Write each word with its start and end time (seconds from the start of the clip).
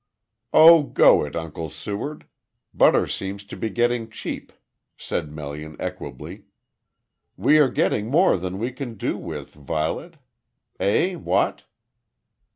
"Oh, 0.51 0.81
go 0.81 1.23
it, 1.23 1.35
Uncle 1.35 1.69
Seward. 1.69 2.25
Butter 2.73 3.05
seems 3.05 3.43
to 3.43 3.55
be 3.55 3.69
getting 3.69 4.09
cheap," 4.09 4.51
said 4.97 5.31
Melian, 5.31 5.75
equably. 5.79 6.45
"We 7.37 7.59
are 7.59 7.69
getting 7.69 8.07
more 8.07 8.35
than 8.37 8.57
we 8.57 8.71
can 8.71 8.95
do 8.95 9.15
with, 9.15 9.53
Violet. 9.53 10.15
Eh 10.79 11.13
what?" 11.13 11.65